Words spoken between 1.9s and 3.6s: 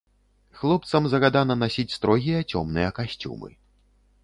строгія цёмныя касцюмы.